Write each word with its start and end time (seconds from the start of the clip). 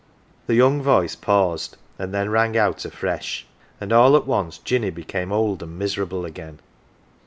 The 0.47 0.55
young 0.55 0.81
voice 0.81 1.15
paused, 1.15 1.77
and 1.99 2.11
then 2.11 2.31
rang 2.31 2.57
out 2.57 2.85
afresh; 2.85 3.45
and 3.79 3.93
all 3.93 4.15
at 4.17 4.25
once 4.25 4.57
Jinny 4.57 4.89
became 4.89 5.31
old 5.31 5.61
and 5.61 5.77
miserable 5.77 6.25
again. 6.25 6.59